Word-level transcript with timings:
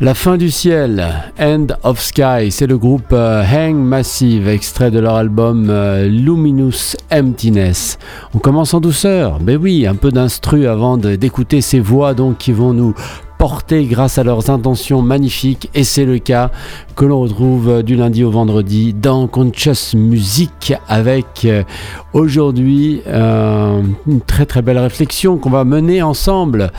La 0.00 0.14
fin 0.14 0.36
du 0.36 0.48
ciel, 0.52 1.04
End 1.40 1.66
of 1.82 2.00
Sky, 2.00 2.52
c'est 2.52 2.68
le 2.68 2.78
groupe 2.78 3.12
euh, 3.12 3.42
Hang 3.42 3.74
Massive, 3.74 4.46
extrait 4.46 4.92
de 4.92 5.00
leur 5.00 5.16
album 5.16 5.66
euh, 5.70 6.06
Luminous 6.06 6.94
Emptiness. 7.10 7.98
On 8.32 8.38
commence 8.38 8.74
en 8.74 8.80
douceur, 8.80 9.40
ben 9.40 9.58
oui, 9.60 9.88
un 9.88 9.96
peu 9.96 10.12
d'instru 10.12 10.68
avant 10.68 10.98
d'écouter 10.98 11.60
ces 11.60 11.80
voix 11.80 12.14
donc 12.14 12.38
qui 12.38 12.52
vont 12.52 12.72
nous 12.72 12.94
porter 13.38 13.84
grâce 13.86 14.18
à 14.18 14.24
leurs 14.24 14.50
intentions 14.50 15.00
magnifiques 15.00 15.70
et 15.74 15.84
c'est 15.84 16.04
le 16.04 16.18
cas 16.18 16.50
que 16.96 17.04
l'on 17.04 17.20
retrouve 17.20 17.82
du 17.82 17.96
lundi 17.96 18.24
au 18.24 18.30
vendredi 18.30 18.92
dans 18.92 19.26
Conscious 19.28 19.94
Music 19.94 20.74
avec 20.88 21.44
euh, 21.44 21.62
aujourd'hui 22.12 23.02
une 23.06 24.20
très 24.26 24.44
très 24.44 24.62
belle 24.62 24.78
réflexion 24.78 25.38
qu'on 25.38 25.50
va 25.50 25.64
mener 25.64 26.02
ensemble 26.02 26.72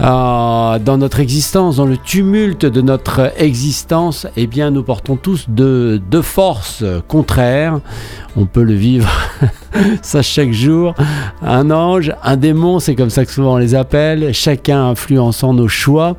euh, 0.00 0.78
dans 0.78 0.98
notre 0.98 1.20
existence, 1.20 1.76
dans 1.76 1.86
le 1.86 1.96
tumulte 1.96 2.66
de 2.66 2.80
notre 2.80 3.32
existence, 3.40 4.26
eh 4.36 4.46
bien, 4.46 4.70
nous 4.70 4.82
portons 4.82 5.16
tous 5.16 5.46
deux, 5.48 6.00
forces 6.22 6.84
contraires. 7.06 7.80
On 8.36 8.46
peut 8.46 8.62
le 8.62 8.74
vivre, 8.74 9.08
ça 10.02 10.22
chaque 10.22 10.52
jour. 10.52 10.94
Un 11.42 11.70
ange, 11.70 12.12
un 12.22 12.36
démon, 12.36 12.78
c'est 12.78 12.94
comme 12.94 13.10
ça 13.10 13.24
que 13.24 13.32
souvent 13.32 13.54
on 13.54 13.58
les 13.58 13.74
appelle, 13.74 14.32
chacun 14.32 14.84
influençant 14.86 15.54
nos 15.54 15.68
choix. 15.68 16.16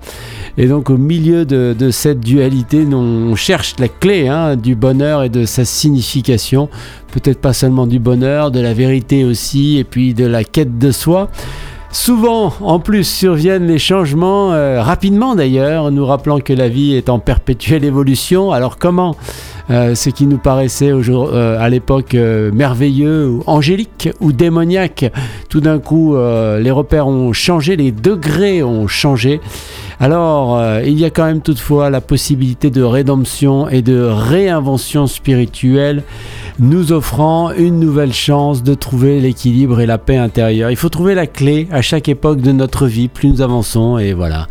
Et 0.57 0.67
donc 0.67 0.89
au 0.89 0.97
milieu 0.97 1.45
de, 1.45 1.89
cette 1.91 2.19
dualité, 2.19 2.85
on 2.91 3.35
cherche 3.35 3.75
la 3.79 3.87
clé 3.87 4.27
hein, 4.27 4.55
du 4.55 4.75
bonheur 4.75 5.23
et 5.23 5.29
de 5.29 5.45
sa 5.45 5.65
signification. 5.65 6.69
Peut-être 7.11 7.39
pas 7.39 7.53
seulement 7.53 7.87
du 7.87 7.99
bonheur, 7.99 8.51
de 8.51 8.59
la 8.59 8.73
vérité 8.73 9.23
aussi, 9.23 9.77
et 9.77 9.83
puis 9.83 10.13
de 10.13 10.25
la 10.25 10.43
quête 10.43 10.77
de 10.77 10.91
soi. 10.91 11.29
Souvent, 11.91 12.53
en 12.59 12.79
plus, 12.79 13.05
surviennent 13.05 13.67
les 13.67 13.79
changements, 13.79 14.51
euh, 14.51 14.81
rapidement 14.81 15.33
d'ailleurs, 15.33 15.91
nous 15.91 16.05
rappelant 16.05 16.41
que 16.41 16.51
la 16.51 16.67
vie 16.67 16.93
est 16.93 17.07
en 17.07 17.19
perpétuelle 17.19 17.85
évolution. 17.85 18.51
Alors 18.51 18.77
comment 18.77 19.15
ce 19.69 20.09
qui 20.09 20.27
nous 20.27 20.37
paraissait 20.37 20.91
euh, 20.91 21.57
à 21.59 21.69
l'époque 21.69 22.13
merveilleux, 22.13 23.27
ou 23.27 23.43
angélique 23.47 24.09
ou 24.19 24.31
démoniaque, 24.31 25.11
tout 25.49 25.61
d'un 25.61 25.79
coup, 25.79 26.15
les 26.15 26.71
repères 26.71 27.07
ont 27.07 27.33
changé, 27.33 27.75
les 27.75 27.91
degrés 27.91 28.63
ont 28.63 28.87
changé. 28.87 29.41
Alors, 29.99 30.61
il 30.83 30.99
y 30.99 31.05
a 31.05 31.09
quand 31.09 31.25
même 31.25 31.41
toutefois 31.41 31.89
la 31.89 32.01
possibilité 32.01 32.69
de 32.69 32.83
rédemption 32.83 33.69
et 33.69 33.81
de 33.81 34.01
réinvention 34.01 35.07
spirituelle 35.07 36.03
nous 36.59 36.91
offrant 36.91 37.51
une 37.51 37.79
nouvelle 37.79 38.13
chance 38.13 38.63
de 38.63 38.73
trouver 38.73 39.19
l'équilibre 39.19 39.81
et 39.81 39.85
la 39.85 39.97
paix 39.97 40.17
intérieure. 40.17 40.69
Il 40.69 40.77
faut 40.77 40.89
trouver 40.89 41.15
la 41.15 41.27
clé 41.27 41.67
à 41.71 41.81
chaque 41.81 42.09
époque 42.09 42.41
de 42.41 42.51
notre 42.51 42.87
vie, 42.87 43.07
plus 43.07 43.29
nous 43.29 43.41
avançons, 43.41 43.97
et 43.97 44.13
voilà. 44.13 44.47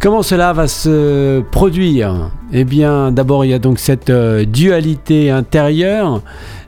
Comment 0.00 0.22
cela 0.22 0.52
va 0.52 0.68
se 0.68 1.40
produire? 1.50 2.30
Eh 2.52 2.62
bien, 2.62 3.10
d'abord, 3.10 3.44
il 3.44 3.50
y 3.50 3.54
a 3.54 3.58
donc 3.58 3.80
cette 3.80 4.08
euh, 4.08 4.44
dualité 4.44 5.32
intérieure 5.32 6.22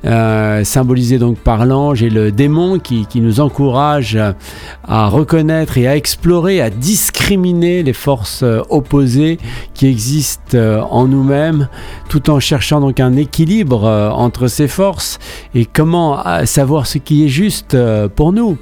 euh, 0.04 0.62
symbolisé 0.62 1.18
donc 1.18 1.38
par 1.38 1.66
l'ange 1.66 2.04
et 2.04 2.10
le 2.10 2.30
démon 2.30 2.78
qui, 2.78 3.06
nous 3.16 3.40
encourage 3.40 4.16
à 4.86 5.08
reconnaître 5.08 5.76
et 5.76 5.88
à 5.88 5.96
explorer, 5.96 6.60
à 6.60 6.70
discriminer 6.70 7.82
les 7.82 7.92
forces 7.92 8.44
euh, 8.44 8.62
opposées 8.70 9.38
qui 9.74 9.86
existent 9.86 10.58
en 10.90 11.06
nous-mêmes, 11.06 11.68
tout 12.08 12.30
en 12.30 12.40
cherchant 12.40 12.80
donc 12.80 12.98
un 13.00 13.16
équilibre 13.16 13.84
entre 14.14 14.48
ces 14.48 14.66
forces 14.66 15.18
et 15.54 15.66
comment 15.66 16.18
savoir 16.44 16.86
ce 16.86 16.98
qui 16.98 17.24
est 17.24 17.28
juste 17.28 17.76
pour 18.16 18.32
nous. 18.32 18.56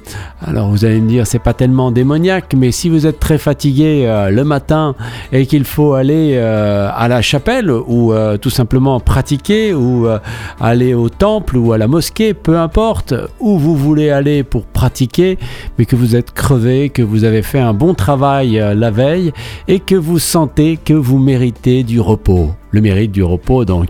Alors 0.45 0.69
vous 0.69 0.85
allez 0.85 0.99
me 0.99 1.07
dire 1.07 1.25
c'est 1.25 1.39
pas 1.39 1.53
tellement 1.53 1.91
démoniaque, 1.91 2.53
mais 2.55 2.71
si 2.71 2.89
vous 2.89 3.07
êtes 3.07 3.19
très 3.19 3.37
fatigué 3.37 4.05
le 4.29 4.43
matin 4.43 4.95
et 5.31 5.45
qu'il 5.47 5.65
faut 5.65 5.93
aller 5.93 6.37
à 6.37 7.06
la 7.07 7.21
chapelle 7.21 7.71
ou 7.71 8.13
tout 8.41 8.49
simplement 8.49 8.99
pratiquer 8.99 9.73
ou 9.73 10.07
aller 10.59 10.93
au 10.93 11.09
temple 11.09 11.57
ou 11.57 11.73
à 11.73 11.77
la 11.77 11.87
mosquée, 11.87 12.33
peu 12.33 12.57
importe 12.57 13.13
où 13.39 13.57
vous 13.57 13.75
voulez 13.75 14.09
aller 14.09 14.43
pour 14.43 14.65
pratiquer, 14.65 15.37
mais 15.77 15.85
que 15.85 15.95
vous 15.95 16.15
êtes 16.15 16.31
crevé, 16.31 16.89
que 16.89 17.01
vous 17.01 17.23
avez 17.23 17.41
fait 17.41 17.59
un 17.59 17.73
bon 17.73 17.93
travail 17.93 18.59
euh, 18.59 18.73
la 18.73 18.91
veille 18.91 19.31
et 19.67 19.79
que 19.79 19.95
vous 19.95 20.19
sentez 20.19 20.77
que 20.77 20.93
vous 20.93 21.17
méritez 21.17 21.83
du 21.83 21.99
repos. 21.99 22.51
Le 22.71 22.81
mérite 22.81 23.11
du 23.11 23.23
repos 23.23 23.65
donc. 23.65 23.87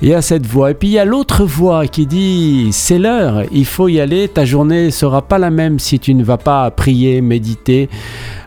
Il 0.00 0.08
y 0.08 0.14
a 0.14 0.22
cette 0.22 0.46
voix. 0.46 0.70
Et 0.70 0.74
puis 0.74 0.88
il 0.88 0.92
y 0.92 0.98
a 0.98 1.04
l'autre 1.04 1.44
voix 1.44 1.86
qui 1.86 2.06
dit 2.06 2.68
c'est 2.72 2.98
l'heure, 2.98 3.42
il 3.52 3.66
faut 3.66 3.88
y 3.88 4.00
aller, 4.00 4.28
ta 4.28 4.44
journée 4.44 4.90
sera 4.90 5.22
pas 5.22 5.38
la 5.38 5.50
même 5.50 5.78
si 5.78 5.98
tu 5.98 6.14
ne 6.14 6.24
vas 6.24 6.38
pas 6.38 6.70
prier, 6.70 7.20
méditer. 7.20 7.88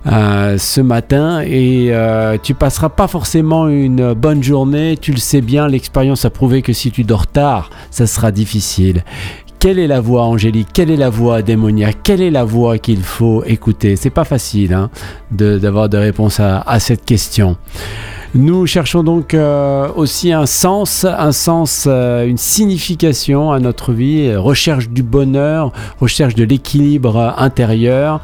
Euh, 0.07 0.57
ce 0.57 0.79
matin 0.79 1.41
et 1.41 1.90
euh, 1.91 2.38
tu 2.41 2.53
passeras 2.53 2.90
pas 2.90 3.07
forcément 3.07 3.68
une 3.68 4.13
bonne 4.13 4.41
journée. 4.41 4.95
Tu 4.95 5.12
le 5.12 5.18
sais 5.18 5.41
bien, 5.41 5.68
l'expérience 5.68 6.23
a 6.23 6.29
prouvé 6.29 6.62
que 6.62 6.72
si 6.72 6.91
tu 6.91 7.03
dors 7.03 7.28
tard, 7.28 7.69
ça 7.91 8.07
sera 8.07 8.31
difficile. 8.31 9.03
Quelle 9.59 9.79
est 9.79 9.88
la 9.88 10.00
voix 10.00 10.23
angélique? 10.23 10.69
Quelle 10.72 10.91
est 10.91 10.97
la 10.97 11.09
voix 11.09 11.41
démoniaque? 11.41 11.97
Quelle 12.03 12.22
est 12.22 12.29
la 12.29 12.45
voix 12.45 12.78
qu'il 12.78 13.01
faut 13.01 13.44
écouter? 13.44 13.95
C'est 13.95 14.12
pas 14.12 14.23
facile 14.23 14.73
hein, 14.73 14.90
d'avoir 15.31 15.90
de, 15.90 15.97
réponses 15.97 16.39
à, 16.39 16.62
à 16.62 16.79
cette 16.79 17.03
question. 17.03 17.57
Nous 18.35 18.67
cherchons 18.67 19.03
donc 19.03 19.33
euh, 19.33 19.88
aussi 19.95 20.33
un 20.33 20.45
sens, 20.45 21.05
un 21.05 21.31
sens, 21.31 21.85
euh, 21.88 22.27
une 22.27 22.38
signification 22.38 23.53
à 23.53 23.59
notre 23.59 23.93
vie, 23.93 24.35
recherche 24.35 24.89
du 24.89 25.01
bonheur, 25.01 25.71
recherche 26.01 26.35
de 26.35 26.43
l'équilibre 26.43 27.35
intérieur. 27.38 28.19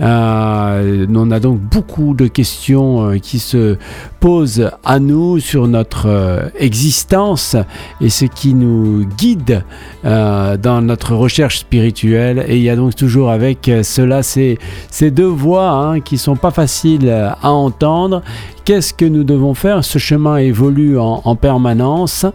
Euh, 0.00 1.06
on 1.12 1.30
a 1.32 1.40
donc 1.40 1.58
beaucoup 1.58 2.14
de 2.14 2.28
questions 2.28 3.18
qui 3.20 3.40
se 3.40 3.76
posent 4.20 4.70
à 4.84 5.00
nous 5.00 5.40
sur 5.40 5.66
notre 5.66 6.50
existence 6.58 7.56
et 8.00 8.10
ce 8.10 8.26
qui 8.26 8.54
nous 8.54 9.04
guide 9.18 9.64
dans 10.04 10.82
notre 10.82 11.14
recherche 11.14 11.58
spirituelle. 11.58 12.44
Et 12.46 12.56
il 12.56 12.62
y 12.62 12.70
a 12.70 12.76
donc 12.76 12.94
toujours 12.94 13.30
avec 13.30 13.70
cela 13.82 14.22
ces, 14.22 14.58
ces 14.90 15.10
deux 15.10 15.24
voix 15.26 15.70
hein, 15.70 16.00
qui 16.00 16.16
sont 16.16 16.36
pas 16.36 16.52
faciles 16.52 17.10
à 17.10 17.50
entendre 17.50 18.22
qu'est-ce 18.68 18.92
que 18.92 19.06
nous 19.06 19.24
devons 19.24 19.47
faire 19.54 19.84
Ce 19.84 19.98
chemin 19.98 20.36
évolue 20.36 20.98
en, 20.98 21.36
permanence. 21.36 22.26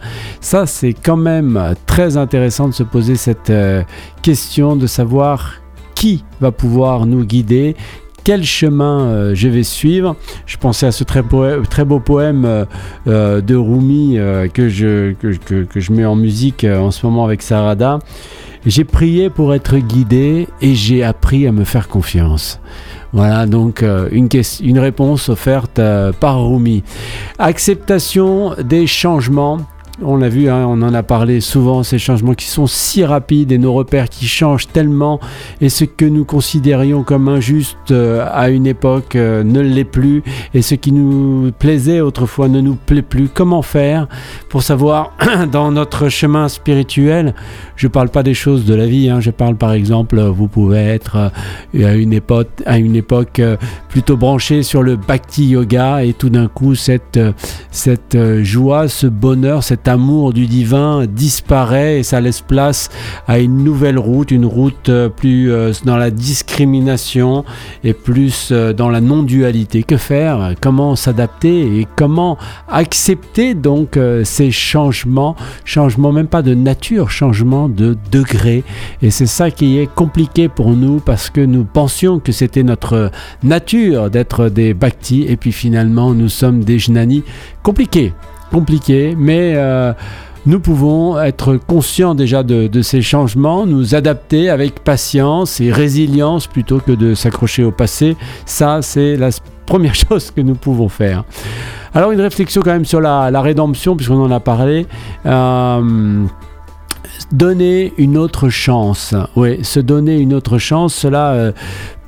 Ça, 0.42 0.66
c'est 0.66 0.94
quand 0.94 1.18
même 1.18 1.76
très 1.86 2.18
intéressant 2.18 2.68
de 2.68 2.74
se 2.74 2.84
poser 2.84 3.16
cette 3.16 3.50
euh, 3.50 3.84
question 4.22 4.76
de 4.76 4.88
savoir 4.88 5.56
qui 5.96 6.24
va 6.42 6.52
pouvoir 6.52 7.06
nous 7.06 7.24
guider, 7.24 7.76
quel 8.24 8.44
chemin 8.44 9.02
euh, 9.02 9.36
je 9.36 9.48
vais 9.48 9.64
suivre. 9.64 10.16
Je 10.46 10.58
pensais 10.58 10.86
à 10.86 10.92
ce 10.92 11.04
très, 11.04 11.22
beau 11.22 12.00
poème 12.00 12.66
euh, 13.08 13.42
de 13.42 13.56
Rumi 13.56 14.18
que, 14.54 14.70
je, 14.70 15.14
que, 15.14 15.80
je 15.80 15.92
mets 15.92 16.06
en 16.06 16.16
musique 16.16 16.66
en 16.66 16.92
ce 16.92 17.06
moment 17.06 17.26
avec 17.26 17.42
Sarada. 17.42 18.00
J'ai 18.66 18.86
prié 18.86 19.30
pour 19.30 19.54
être 19.54 19.78
guidé 19.78 20.48
et 20.62 20.74
j'ai 20.74 21.04
appris 21.04 21.48
à 21.48 21.52
me 21.52 21.66
faire 21.66 21.90
confiance. 21.90 22.60
Voilà 23.12 23.46
donc 23.46 23.84
euh, 23.84 24.10
une, 24.12 24.80
réponse 24.80 25.30
offerte 25.30 25.80
euh, 25.80 26.12
par 26.14 26.44
Rumi. 26.44 26.84
Acceptation 27.38 28.56
des 28.64 28.88
changements 28.88 29.60
on 30.02 30.18
l'a 30.18 30.30
vu, 30.30 30.50
hein, 30.50 30.66
on 30.68 30.82
en 30.82 30.94
a 30.94 31.04
parlé 31.04 31.40
souvent, 31.40 31.84
ces 31.84 32.00
changements 32.00 32.34
qui 32.34 32.48
sont 32.48 32.66
si 32.66 33.06
rapides 33.06 33.52
et 33.52 33.60
nos 33.60 33.74
repères 33.74 34.10
qui 34.10 34.28
changent 34.28 34.68
tellement. 34.68 35.20
Et 35.62 35.70
ce 35.70 35.86
que 35.86 36.06
nous 36.06 36.26
considérions 36.26 37.04
comme 37.04 37.28
injuste 37.28 37.92
euh, 37.92 38.26
à 38.32 38.50
une 38.50 38.66
époque 38.66 39.16
euh, 39.16 39.44
ne 39.44 39.60
l'est 39.60 39.84
plus. 39.84 40.24
Et 40.56 40.64
ce 40.64 40.74
qui 40.74 40.92
nous 40.92 41.52
plaisait 41.52 42.02
autrefois 42.02 42.48
ne 42.48 42.60
nous 42.60 42.76
plaît 42.76 43.04
plus. 43.04 43.30
Comment 43.30 43.62
faire 43.62 44.08
pour 44.50 44.64
savoir 44.64 45.14
dans 45.52 45.72
notre 45.72 46.10
chemin 46.10 46.48
spirituel, 46.48 47.36
je 47.76 47.86
ne 47.86 47.92
parle 47.92 48.10
pas 48.10 48.24
des 48.24 48.34
choses 48.34 48.66
de 48.66 48.74
la 48.74 48.88
vie, 48.88 49.10
hein, 49.10 49.20
je 49.20 49.30
parle 49.30 49.56
par 49.56 49.74
exemple, 49.74 50.20
vous 50.20 50.48
pouvez 50.48 50.80
être 50.80 51.32
euh, 51.76 51.88
à 51.88 51.94
une 51.94 52.14
époque, 52.14 52.50
à 52.66 52.80
une 52.80 52.96
époque 52.96 53.42
plutôt 53.90 54.18
branché 54.18 54.64
sur 54.64 54.82
le 54.82 54.96
bhakti 54.96 55.50
yoga 55.50 56.04
et 56.04 56.14
tout 56.14 56.30
d'un 56.30 56.48
coup 56.48 56.74
cette, 56.74 57.20
cette 57.70 58.18
joie, 58.42 58.88
ce 58.88 59.08
bonheur, 59.08 59.64
cette 59.64 59.83
amour 59.88 60.34
du 60.34 60.48
divin 60.48 61.06
disparaît 61.06 62.00
et 62.00 62.04
ça 62.04 62.22
laisse 62.22 62.42
place 62.42 62.90
à 63.28 63.40
une 63.40 63.64
nouvelle 63.64 64.00
route, 64.00 64.32
une 64.32 64.46
route 64.46 64.90
euh, 64.90 65.10
plus 65.10 65.52
euh, 65.52 65.72
dans 65.86 65.98
la 65.98 66.12
discrimination 66.12 67.46
et 67.84 67.94
plus 67.94 68.50
euh, 68.52 68.74
dans 68.74 68.90
la 68.90 69.02
non-dualité. 69.02 69.84
Que 69.84 69.98
faire? 69.98 70.54
Comment 70.62 70.96
s'adapter 70.96 71.80
et 71.80 71.88
comment 71.96 72.38
accepter 72.68 73.54
donc 73.54 73.98
ces 74.24 74.52
changements, 74.52 75.36
changements 75.66 76.12
même 76.12 76.28
pas 76.28 76.42
de 76.42 76.54
nature, 76.54 77.10
changements 77.10 77.70
de 77.70 77.98
degré. 78.12 78.64
Et 79.02 79.12
c'est 79.12 79.26
ça 79.26 79.52
qui 79.52 79.78
est 79.78 79.88
compliqué 79.88 80.50
pour 80.50 80.72
nous 80.72 81.00
parce 81.00 81.30
que 81.30 81.42
nous 81.42 81.64
pensions 81.64 82.20
que 82.20 82.32
c'était 82.32 82.64
notre 82.64 83.12
nature 83.44 84.10
d'être 84.10 84.50
des 84.50 84.74
bhaktis 84.74 85.26
et 85.28 85.38
puis 85.38 85.52
finalement 85.52 86.14
nous 86.14 86.30
sommes 86.30 86.64
des 86.64 86.80
jnani. 86.80 87.24
Compliqué 87.62 88.14
compliqué, 88.54 89.16
mais 89.18 89.54
euh, 89.56 89.94
nous 90.46 90.60
pouvons 90.60 91.20
être 91.20 91.58
conscients 91.58 92.14
déjà 92.14 92.44
de, 92.44 92.82
ces 92.84 93.02
changements, 93.02 93.66
nous 93.66 93.96
adapter 93.96 94.50
avec 94.50 94.84
patience 94.84 95.60
et 95.60 95.72
résilience 95.72 96.46
plutôt 96.46 96.80
que 96.80 96.92
de 96.92 97.16
s'accrocher 97.16 97.64
au 97.64 97.72
passé. 97.72 98.16
Ça, 98.46 98.82
c'est 98.84 99.16
la 99.16 99.30
première 99.66 99.96
chose 100.10 100.30
que 100.30 100.42
nous 100.42 100.56
pouvons 100.56 100.88
faire. 100.88 101.24
Alors 101.96 102.12
une 102.12 102.22
réflexion 102.22 102.62
quand 102.62 102.72
même 102.72 102.86
sur 102.86 103.02
la, 103.02 103.42
rédemption, 103.42 103.96
puisqu'on 103.96 104.24
en 104.24 104.32
a 104.32 104.40
parlé. 104.40 104.86
Euh, 105.26 106.26
donner 107.32 107.94
une 107.98 108.18
autre 108.18 108.50
chance. 108.50 109.16
Oui, 109.36 109.64
se 109.64 109.80
donner 109.80 110.20
une 110.20 110.34
autre 110.34 110.58
chance, 110.60 110.94
cela 110.94 111.32
euh, 111.32 111.52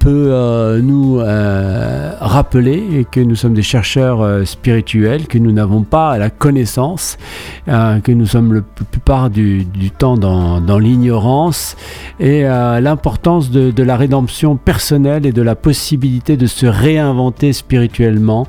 peut 0.06 0.28
euh, 0.30 0.82
nous 0.84 1.20
euh, 1.20 2.12
rappeler 2.20 3.08
que 3.12 3.20
nous 3.20 3.36
sommes 3.36 3.56
des 3.56 3.64
chercheurs 3.64 4.48
spirituels, 4.48 5.26
que 5.26 5.40
nous 5.40 5.52
n'avons 5.52 5.82
pas 5.82 6.20
la 6.20 6.30
connaissance, 6.30 7.18
que 7.66 8.12
nous 8.12 8.28
sommes 8.28 8.54
la 8.54 8.62
plupart 8.62 9.32
du, 9.32 9.66
temps 9.98 10.16
dans, 10.16 10.78
l'ignorance, 10.78 11.76
et 12.20 12.44
l'importance 12.44 13.50
de, 13.50 13.84
la 13.84 13.98
rédemption 13.98 14.58
personnelle 14.58 15.26
et 15.26 15.32
de 15.32 15.42
la 15.42 15.56
possibilité 15.56 16.38
de 16.38 16.46
se 16.46 16.68
réinventer 16.68 17.52
spirituellement 17.52 18.46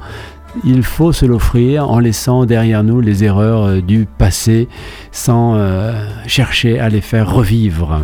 il 0.65 0.83
faut 0.83 1.13
se 1.13 1.27
l'offrir 1.27 1.91
en 1.91 1.99
laissant 1.99 2.45
derrière 2.45 2.83
nous 2.83 3.01
les 3.01 3.25
erreurs 3.25 3.65
euh, 3.65 3.81
du 3.81 4.07
passé 4.07 4.69
sans 5.13 5.57
euh, 5.57 5.93
chercher 6.27 6.79
à 6.79 6.89
les 6.89 7.01
faire 7.01 7.33
revivre. 7.33 8.03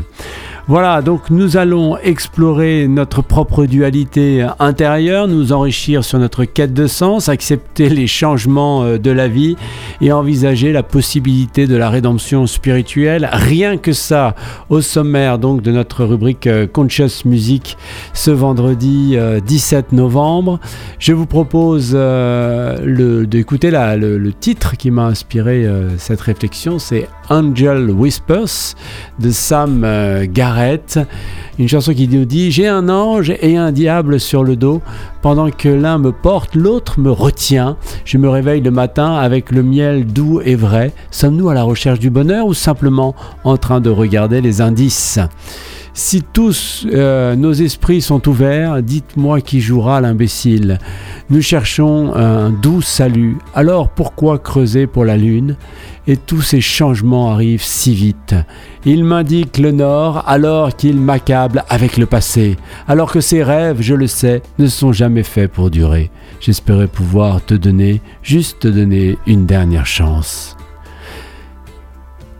Voilà, 0.68 1.02
donc 1.02 1.28
nous 1.30 1.56
allons 1.56 1.96
explorer 1.98 2.86
notre 2.86 3.20
propre 3.20 3.66
dualité 3.66 4.46
intérieure, 4.60 5.26
nous 5.26 5.52
enrichir 5.52 6.04
sur 6.04 6.20
notre 6.20 6.44
quête 6.44 6.72
de 6.72 6.86
sens, 6.86 7.28
accepter 7.28 7.88
les 7.88 8.06
changements 8.06 8.84
euh, 8.84 8.96
de 8.96 9.10
la 9.10 9.26
vie 9.26 9.56
et 10.00 10.12
envisager 10.12 10.72
la 10.72 10.84
possibilité 10.84 11.66
de 11.66 11.74
la 11.74 11.90
rédemption 11.90 12.46
spirituelle. 12.46 13.28
Rien 13.32 13.76
que 13.76 13.92
ça, 13.92 14.36
au 14.70 14.80
sommaire 14.80 15.40
donc 15.40 15.62
de 15.62 15.72
notre 15.72 16.04
rubrique 16.04 16.46
euh, 16.46 16.68
Conscious 16.68 17.24
Music 17.24 17.76
ce 18.14 18.30
vendredi 18.30 19.16
17 19.44 19.86
euh, 19.92 19.96
novembre. 19.96 20.60
Je 21.00 21.12
vous 21.12 21.26
propose 21.26 21.90
d'écouter 21.90 23.72
le, 23.72 24.16
le, 24.18 24.32
titre 24.32 24.76
qui 24.76 24.92
m'a 24.92 25.06
inspiré 25.06 25.68
cette 25.98 26.20
réflexion, 26.20 26.78
c'est 26.78 27.08
Angel 27.32 27.90
Whispers 27.90 28.74
de 29.18 29.30
Sam 29.30 29.86
Garrett. 30.24 31.00
Une 31.58 31.66
chanson 31.66 31.94
qui 31.94 32.06
nous 32.06 32.26
dit 32.26 32.50
J'ai 32.50 32.68
un 32.68 32.90
ange 32.90 33.32
et 33.40 33.56
un 33.56 33.72
diable 33.72 34.20
sur 34.20 34.44
le 34.44 34.54
dos. 34.54 34.82
Pendant 35.22 35.50
que 35.50 35.68
l'un 35.68 35.96
me 35.96 36.12
porte, 36.12 36.54
l'autre 36.54 37.00
me 37.00 37.10
retient. 37.10 37.78
Je 38.04 38.18
me 38.18 38.28
réveille 38.28 38.60
le 38.60 38.70
matin 38.70 39.14
avec 39.14 39.50
le 39.50 39.62
miel 39.62 40.06
doux 40.06 40.42
et 40.44 40.56
vrai. 40.56 40.92
Sommes-nous 41.10 41.48
à 41.48 41.54
la 41.54 41.62
recherche 41.62 42.00
du 42.00 42.10
bonheur 42.10 42.46
ou 42.46 42.52
simplement 42.52 43.14
en 43.44 43.56
train 43.56 43.80
de 43.80 43.88
regarder 43.88 44.42
les 44.42 44.60
indices? 44.60 45.18
Si 45.94 46.22
tous 46.22 46.86
euh, 46.90 47.36
nos 47.36 47.52
esprits 47.52 48.00
sont 48.00 48.26
ouverts, 48.26 48.82
dites-moi 48.82 49.42
qui 49.42 49.60
jouera 49.60 50.00
l'imbécile. 50.00 50.78
Nous 51.28 51.42
cherchons 51.42 52.14
un 52.14 52.48
doux 52.50 52.80
salut, 52.80 53.36
alors 53.54 53.90
pourquoi 53.90 54.38
creuser 54.38 54.86
pour 54.86 55.04
la 55.04 55.18
lune? 55.18 55.56
Et 56.06 56.16
tous 56.16 56.40
ces 56.40 56.62
changements 56.62 57.32
arrivent 57.32 57.62
si 57.62 57.94
vite. 57.94 58.34
Il 58.86 59.04
m'indique 59.04 59.58
le 59.58 59.70
nord 59.70 60.24
alors 60.26 60.74
qu'il 60.74 60.98
m'accable 60.98 61.62
avec 61.68 61.98
le 61.98 62.06
passé, 62.06 62.56
alors 62.88 63.12
que 63.12 63.20
ces 63.20 63.42
rêves, 63.42 63.82
je 63.82 63.94
le 63.94 64.06
sais, 64.06 64.42
ne 64.58 64.68
sont 64.68 64.92
jamais 64.92 65.22
faits 65.22 65.52
pour 65.52 65.70
durer. 65.70 66.10
J'espérais 66.40 66.88
pouvoir 66.88 67.44
te 67.44 67.54
donner, 67.54 68.00
juste 68.22 68.60
te 68.60 68.68
donner 68.68 69.18
une 69.26 69.44
dernière 69.44 69.86
chance. 69.86 70.56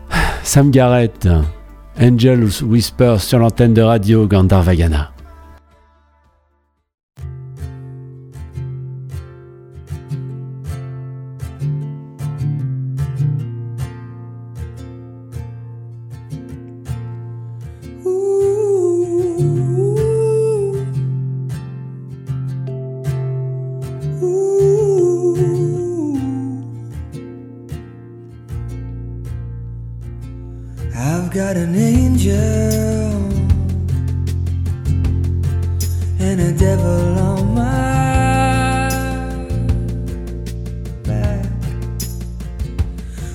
Sam 0.43 0.71
Garrett. 0.71 1.27
Angels 1.99 2.63
Whisper 2.63 3.17
sur 3.19 3.39
l'antenne 3.39 3.73
de 3.73 3.81
radio 3.81 4.27
Gandharvagana. 4.27 5.12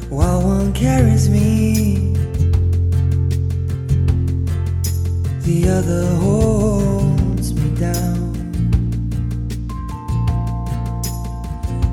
while 0.08 0.40
one 0.42 0.72
carries 0.72 1.28
me, 1.28 2.14
the 5.42 5.68
other 5.68 6.06
holds 6.16 7.52
me 7.54 7.70
down. 7.76 8.34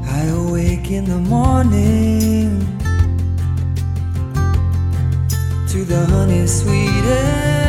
I 0.08 0.26
awake 0.28 0.92
in 0.92 1.06
the 1.06 1.18
morning 1.18 2.62
to 5.70 5.84
the 5.84 6.06
honey 6.06 6.48
sweet 6.48 7.06
and 7.20 7.66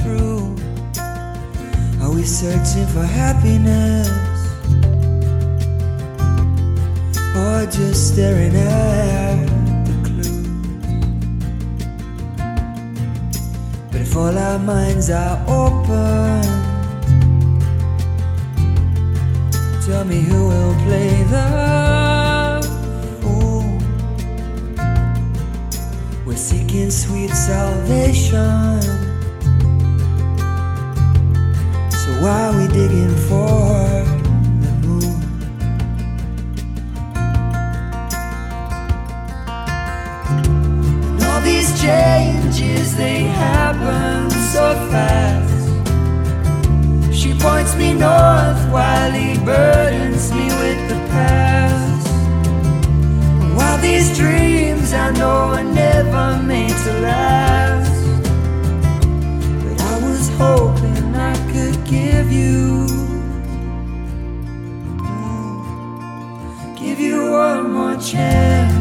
true. 0.00 0.56
Are 2.02 2.12
we 2.14 2.24
searching 2.24 2.86
for 2.86 3.04
happiness? 3.04 4.29
Just 7.66 8.14
staring 8.14 8.56
at 8.56 9.46
the 9.86 9.92
clues. 10.02 10.28
But 13.92 14.00
if 14.00 14.16
all 14.16 14.36
our 14.36 14.58
minds 14.58 15.08
are 15.08 15.38
open, 15.46 16.42
tell 19.86 20.04
me 20.04 20.20
who 20.20 20.48
will 20.48 20.74
play 20.84 21.22
the 21.34 22.62
fool. 23.20 23.78
We're 26.26 26.36
seeking 26.36 26.90
sweet 26.90 27.30
salvation. 27.30 28.82
So 31.90 32.10
why 32.20 32.48
are 32.48 32.56
we 32.58 32.66
digging 32.68 33.14
for? 33.28 34.19
changes, 41.80 42.94
they 42.96 43.20
happen 43.22 44.30
so 44.52 44.74
fast. 44.90 45.60
She 47.14 47.32
points 47.34 47.74
me 47.76 47.94
north 47.94 48.62
while 48.70 49.10
he 49.10 49.38
burdens 49.44 50.30
me 50.32 50.46
with 50.62 50.80
the 50.90 51.00
past. 51.14 52.08
While 53.56 53.78
these 53.78 54.16
dreams 54.16 54.92
I 54.92 55.10
know 55.12 55.54
are 55.58 55.64
never 55.64 56.42
made 56.42 56.76
to 56.84 56.92
last. 57.00 58.20
But 59.62 59.80
I 59.80 59.94
was 60.06 60.28
hoping 60.36 61.14
I 61.14 61.34
could 61.52 61.76
give 61.86 62.30
you. 62.30 62.86
Give 66.78 67.00
you 67.00 67.30
one 67.30 67.72
more 67.72 67.96
chance. 67.96 68.79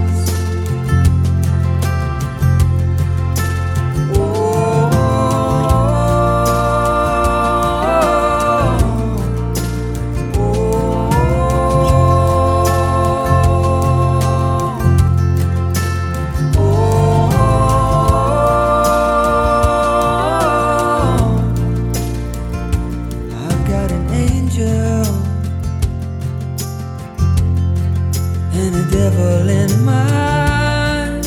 devil 28.92 29.50
in 29.50 29.84
my 29.84 31.22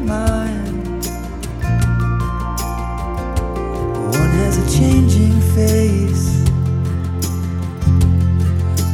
mind. 0.00 1.06
One 4.16 4.30
has 4.40 4.56
a 4.58 4.78
changing 4.78 5.40
face, 5.54 6.26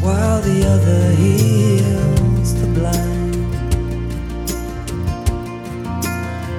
while 0.03 0.41
the 0.43 0.67
other 0.75 1.11
heals 1.13 2.55
the 2.61 2.67
blind. 2.77 3.37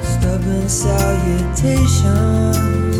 Stubborn 0.04 0.68
salutation. 0.70 2.91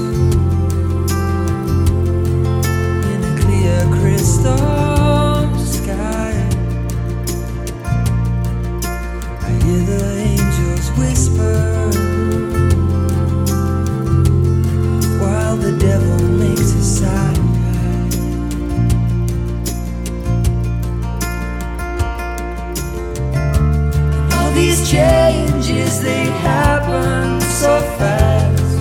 They 26.02 26.26
happen 26.26 27.40
so 27.42 27.80
fast. 28.00 28.74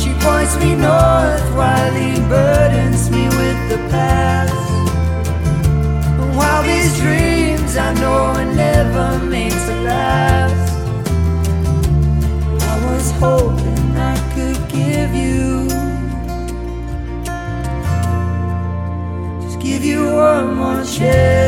She 0.00 0.12
points 0.20 0.54
me 0.58 0.74
north 0.74 1.46
while 1.56 1.92
he 1.92 2.20
burdens 2.28 3.10
me 3.10 3.24
with 3.40 3.60
the 3.70 3.78
past. 3.90 4.52
And 6.20 6.36
while 6.36 6.62
these 6.62 6.98
dreams 7.00 7.76
I 7.76 7.94
know 7.94 8.20
are 8.38 8.44
never 8.44 9.18
made 9.24 9.52
to 9.52 9.74
last, 9.82 10.72
I 12.70 12.74
was 12.86 13.10
hoping 13.12 13.96
I 13.96 14.16
could 14.34 14.60
give 14.68 15.14
you. 15.14 15.68
Just 19.42 19.58
give 19.60 19.84
you 19.84 20.14
one 20.14 20.54
more 20.54 20.84
chance. 20.84 21.41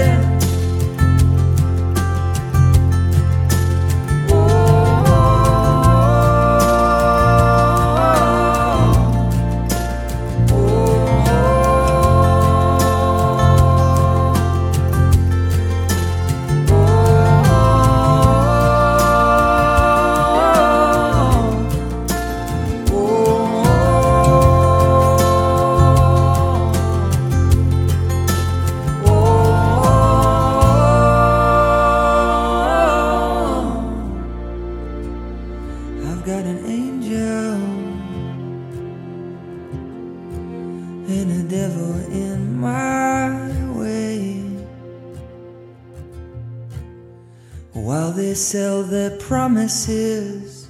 While 47.95 48.11
they 48.11 48.35
sell 48.35 48.83
their 48.83 49.11
promises, 49.19 50.67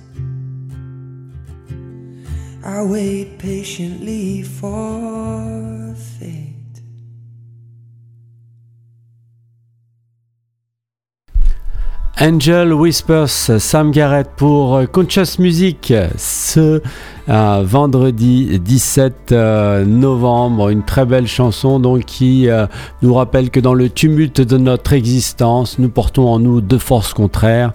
I 2.62 2.82
wait 2.82 3.38
patiently 3.38 4.42
for 4.42 5.94
fate. 6.18 6.43
Angel 12.26 12.72
Whispers, 12.72 13.28
Sam 13.60 13.90
Garrett 13.90 14.30
pour 14.34 14.80
Conscious 14.90 15.38
Music 15.38 15.92
ce 16.16 16.80
euh, 17.28 17.62
vendredi 17.66 18.58
17 18.60 19.32
euh, 19.32 19.84
novembre. 19.84 20.70
Une 20.70 20.86
très 20.86 21.04
belle 21.04 21.26
chanson 21.26 21.78
qui 22.06 22.48
euh, 22.48 22.66
nous 23.02 23.12
rappelle 23.12 23.50
que 23.50 23.60
dans 23.60 23.74
le 23.74 23.90
tumulte 23.90 24.40
de 24.40 24.56
notre 24.56 24.94
existence, 24.94 25.78
nous 25.78 25.90
portons 25.90 26.26
en 26.28 26.38
nous 26.38 26.62
deux 26.62 26.78
forces 26.78 27.12
contraires 27.12 27.74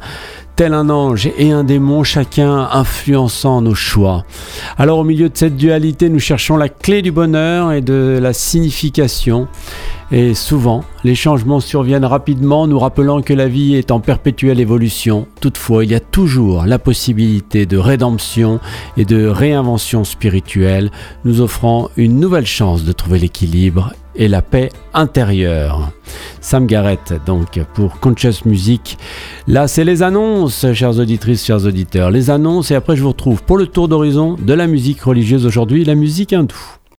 tel 0.59 0.73
un 0.73 0.89
ange 0.89 1.29
et 1.37 1.53
un 1.53 1.63
démon, 1.63 2.03
chacun 2.03 2.67
influençant 2.73 3.61
nos 3.61 3.75
choix. 3.75 4.25
Alors 4.77 4.97
au 4.97 5.05
milieu 5.05 5.29
de 5.29 5.37
cette 5.37 5.55
dualité, 5.55 6.09
nous 6.09 6.19
cherchons 6.19 6.57
la 6.57 6.67
clé 6.67 7.01
du 7.01 7.13
bonheur 7.13 7.71
et 7.71 7.79
de 7.79 8.19
la 8.21 8.33
signification. 8.33 9.47
Et 10.11 10.33
souvent, 10.33 10.83
les 11.05 11.15
changements 11.15 11.61
surviennent 11.61 12.03
rapidement, 12.03 12.67
nous 12.67 12.77
rappelant 12.77 13.21
que 13.21 13.31
la 13.31 13.47
vie 13.47 13.75
est 13.75 13.89
en 13.89 14.01
perpétuelle 14.01 14.59
évolution. 14.59 15.27
Toutefois, 15.39 15.85
il 15.85 15.91
y 15.91 15.95
a 15.95 16.01
toujours 16.01 16.65
la 16.65 16.77
possibilité 16.77 17.65
de 17.65 17.77
rédemption 17.77 18.59
et 18.97 19.05
de 19.05 19.27
réinvention 19.27 20.03
spirituelle, 20.03 20.91
nous 21.23 21.39
offrant 21.39 21.89
une 21.95 22.19
nouvelle 22.19 22.45
chance 22.45 22.83
de 22.83 22.91
trouver 22.91 23.19
l'équilibre 23.19 23.93
et 24.15 24.27
la 24.27 24.41
paix 24.41 24.69
intérieure. 24.93 25.91
Sam 26.41 26.65
Garrett, 26.65 27.13
donc, 27.25 27.59
pour 27.73 27.99
Conscious 27.99 28.45
Music. 28.45 28.97
Là, 29.47 29.67
c'est 29.67 29.83
les 29.83 30.03
annonces, 30.03 30.65
chères 30.73 30.97
auditrices, 30.97 31.45
chers 31.45 31.65
auditeurs. 31.65 32.11
Les 32.11 32.29
annonces, 32.29 32.71
et 32.71 32.75
après, 32.75 32.95
je 32.95 33.01
vous 33.01 33.09
retrouve 33.09 33.43
pour 33.43 33.57
le 33.57 33.67
tour 33.67 33.87
d'horizon 33.87 34.35
de 34.39 34.53
la 34.53 34.67
musique 34.67 35.01
religieuse 35.01 35.45
aujourd'hui, 35.45 35.85
la 35.85 35.95
musique 35.95 36.33
hindoue. 36.33 36.78